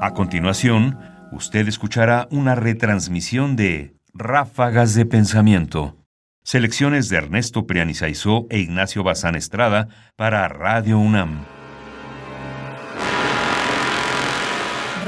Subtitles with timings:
[0.00, 0.96] A continuación,
[1.32, 5.96] usted escuchará una retransmisión de Ráfagas de Pensamiento,
[6.44, 11.44] selecciones de Ernesto Prianizaizó e Ignacio Bazán Estrada para Radio UNAM.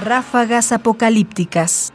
[0.02, 1.92] Ráfagas apocalípticas.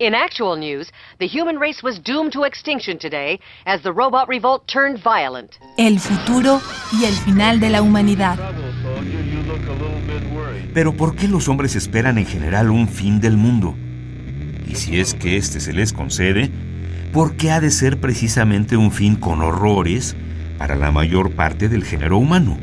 [0.00, 0.90] In actual news,
[1.20, 5.56] the human race was doomed to extinction today as the robot revolt turned violent.
[5.78, 6.60] El futuro
[7.00, 8.36] y el final de la humanidad.
[10.74, 13.76] Pero ¿por qué los hombres esperan en general un fin del mundo?
[14.66, 16.50] Y si es que éste se les concede,
[17.12, 20.16] ¿por qué ha de ser precisamente un fin con horrores
[20.58, 22.58] para la mayor parte del género humano?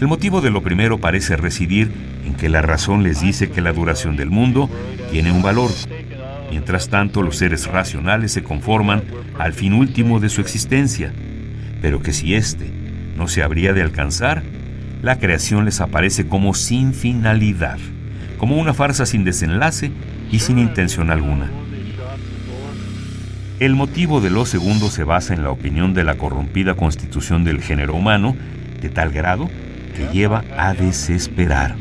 [0.00, 1.90] El motivo de lo primero parece residir
[2.26, 4.68] en que la razón les dice que la duración del mundo
[5.12, 5.70] tiene un valor.
[6.50, 9.04] Mientras tanto, los seres racionales se conforman
[9.38, 11.12] al fin último de su existencia,
[11.80, 12.72] pero que si éste
[13.16, 14.42] no se habría de alcanzar,
[15.00, 17.78] la creación les aparece como sin finalidad,
[18.36, 19.92] como una farsa sin desenlace
[20.32, 21.50] y sin intención alguna.
[23.60, 27.62] El motivo de lo segundo se basa en la opinión de la corrompida constitución del
[27.62, 28.34] género humano,
[28.80, 29.48] de tal grado
[29.94, 31.76] que lleva a desesperar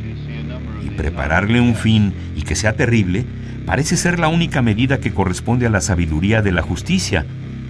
[0.94, 3.26] prepararle un fin y que sea terrible
[3.66, 7.26] parece ser la única medida que corresponde a la sabiduría de la justicia,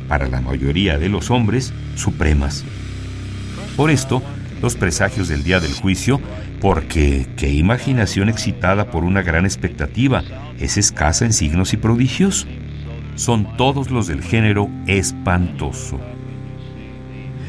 [0.07, 2.63] para la mayoría de los hombres, supremas.
[3.77, 4.21] Por esto,
[4.61, 6.19] los presagios del día del juicio,
[6.61, 10.23] porque qué imaginación excitada por una gran expectativa
[10.59, 12.47] es escasa en signos y prodigios,
[13.15, 15.99] son todos los del género espantoso.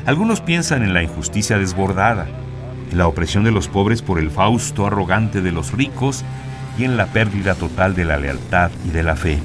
[0.04, 2.26] Algunos piensan en la injusticia desbordada,
[2.92, 6.24] la opresión de los pobres por el fausto arrogante de los ricos
[6.78, 9.38] y en la pérdida total de la lealtad y de la fe.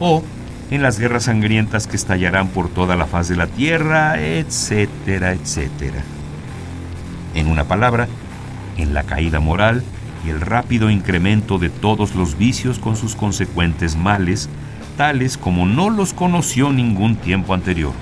[0.00, 0.22] O
[0.70, 6.02] en las guerras sangrientas que estallarán por toda la faz de la tierra, etcétera, etcétera.
[7.34, 8.08] En una palabra,
[8.76, 9.82] en la caída moral
[10.26, 14.48] y el rápido incremento de todos los vicios con sus consecuentes males,
[14.96, 17.92] tales como no los conoció ningún tiempo anterior.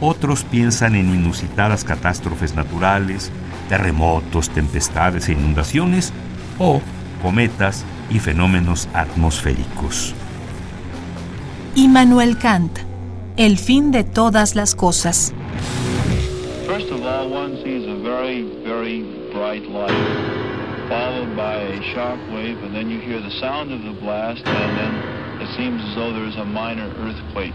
[0.00, 3.30] Otros piensan en inusitadas catástrofes naturales,
[3.68, 6.12] terremotos, tempestades e inundaciones
[6.58, 6.80] o
[7.22, 10.14] cometas y fenómenos atmosféricos.
[11.74, 12.78] Immanuel Kant,
[13.36, 15.34] El fin de todas las cosas.
[16.66, 19.02] First of all, one sees a very, very
[19.32, 19.90] bright light,
[20.88, 24.78] followed by a sharp wave, and then you hear the sound of the blast, and
[24.78, 27.54] then it seems as though there is a minor earthquake.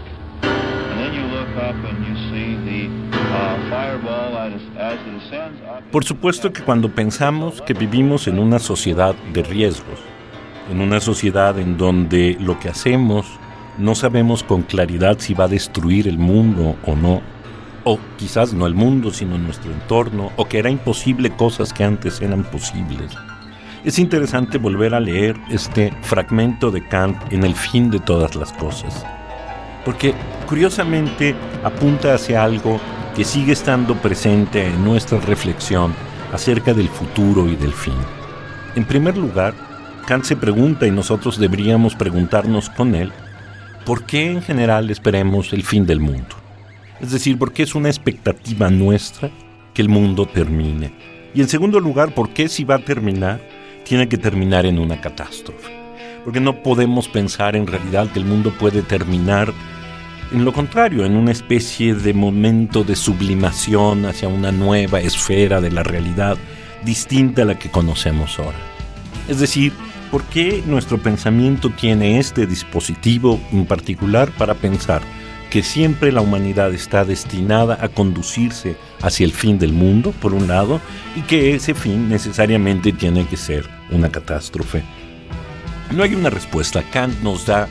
[5.90, 9.98] Por supuesto que cuando pensamos que vivimos en una sociedad de riesgos,
[10.70, 13.26] en una sociedad en donde lo que hacemos
[13.78, 17.22] no sabemos con claridad si va a destruir el mundo o no,
[17.84, 22.20] o quizás no el mundo, sino nuestro entorno, o que era imposible cosas que antes
[22.20, 23.12] eran posibles.
[23.84, 28.52] Es interesante volver a leer este fragmento de Kant en el fin de todas las
[28.52, 29.06] cosas
[29.84, 30.14] porque
[30.50, 32.80] curiosamente apunta hacia algo
[33.14, 35.94] que sigue estando presente en nuestra reflexión
[36.32, 37.94] acerca del futuro y del fin.
[38.74, 39.54] En primer lugar,
[40.08, 43.12] Kant se pregunta y nosotros deberíamos preguntarnos con él,
[43.86, 46.34] ¿por qué en general esperemos el fin del mundo?
[47.00, 49.30] Es decir, ¿por qué es una expectativa nuestra
[49.72, 50.92] que el mundo termine?
[51.32, 53.40] Y en segundo lugar, ¿por qué si va a terminar,
[53.84, 55.70] tiene que terminar en una catástrofe?
[56.24, 59.52] Porque no podemos pensar en realidad que el mundo puede terminar
[60.32, 65.70] en lo contrario, en una especie de momento de sublimación hacia una nueva esfera de
[65.70, 66.38] la realidad
[66.84, 68.58] distinta a la que conocemos ahora.
[69.28, 69.72] Es decir,
[70.10, 75.02] ¿por qué nuestro pensamiento tiene este dispositivo en particular para pensar
[75.50, 80.46] que siempre la humanidad está destinada a conducirse hacia el fin del mundo, por un
[80.46, 80.80] lado,
[81.16, 84.84] y que ese fin necesariamente tiene que ser una catástrofe?
[85.90, 86.84] No hay una respuesta.
[86.92, 87.68] Kant nos da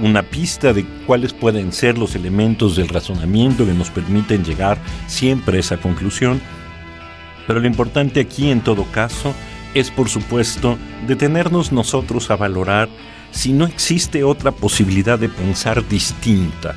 [0.00, 5.58] una pista de cuáles pueden ser los elementos del razonamiento que nos permiten llegar siempre
[5.58, 6.40] a esa conclusión.
[7.46, 9.34] Pero lo importante aquí en todo caso
[9.74, 12.88] es por supuesto detenernos nosotros a valorar
[13.30, 16.74] si no existe otra posibilidad de pensar distinta,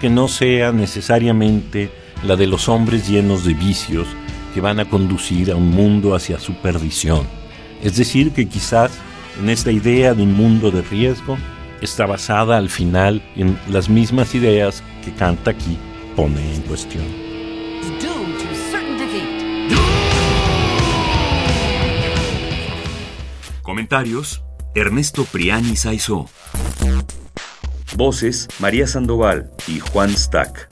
[0.00, 1.90] que no sea necesariamente
[2.24, 4.06] la de los hombres llenos de vicios
[4.54, 7.26] que van a conducir a un mundo hacia su perdición.
[7.82, 8.90] Es decir, que quizás
[9.38, 11.36] en esta idea de un mundo de riesgo
[11.80, 15.78] está basada al final en las mismas ideas que Kant aquí
[16.14, 17.04] pone en cuestión.
[23.62, 24.42] Comentarios:
[24.74, 26.28] Ernesto Priani Saizó.
[27.96, 30.70] Voces: María Sandoval y Juan Stack.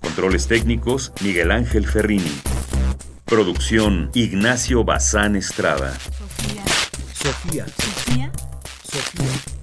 [0.00, 2.40] controles técnicos, Miguel Ángel Ferrini.
[3.24, 5.92] Producción, Ignacio Bazán Estrada.
[5.94, 6.64] Sofía.
[7.12, 7.66] Sofía.
[7.66, 8.32] Sofía.
[8.84, 9.53] Sofía.